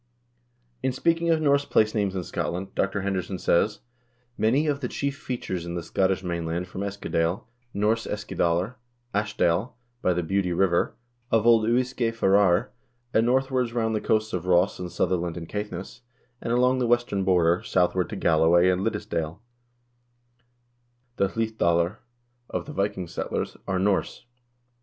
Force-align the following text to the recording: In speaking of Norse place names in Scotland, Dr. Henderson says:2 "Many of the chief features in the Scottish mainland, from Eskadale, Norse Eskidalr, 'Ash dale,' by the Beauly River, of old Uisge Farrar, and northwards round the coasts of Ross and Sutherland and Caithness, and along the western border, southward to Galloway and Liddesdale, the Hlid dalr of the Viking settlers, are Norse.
In 0.81 0.91
speaking 0.93 1.29
of 1.29 1.41
Norse 1.43 1.63
place 1.63 1.93
names 1.93 2.15
in 2.15 2.23
Scotland, 2.23 2.73
Dr. 2.73 3.01
Henderson 3.03 3.37
says:2 3.37 3.79
"Many 4.35 4.65
of 4.65 4.79
the 4.79 4.87
chief 4.87 5.15
features 5.19 5.63
in 5.63 5.75
the 5.75 5.83
Scottish 5.83 6.23
mainland, 6.23 6.67
from 6.67 6.81
Eskadale, 6.81 7.43
Norse 7.71 8.07
Eskidalr, 8.07 8.77
'Ash 9.13 9.37
dale,' 9.37 9.75
by 10.01 10.13
the 10.13 10.23
Beauly 10.23 10.57
River, 10.57 10.95
of 11.29 11.45
old 11.45 11.69
Uisge 11.69 12.15
Farrar, 12.15 12.71
and 13.13 13.27
northwards 13.27 13.73
round 13.73 13.93
the 13.93 14.01
coasts 14.01 14.33
of 14.33 14.47
Ross 14.47 14.79
and 14.79 14.91
Sutherland 14.91 15.37
and 15.37 15.47
Caithness, 15.47 16.01
and 16.41 16.51
along 16.51 16.79
the 16.79 16.87
western 16.87 17.23
border, 17.23 17.61
southward 17.61 18.09
to 18.09 18.15
Galloway 18.15 18.69
and 18.69 18.81
Liddesdale, 18.83 19.37
the 21.17 21.27
Hlid 21.27 21.57
dalr 21.59 21.97
of 22.49 22.65
the 22.65 22.73
Viking 22.73 23.07
settlers, 23.07 23.55
are 23.67 23.77
Norse. 23.77 24.25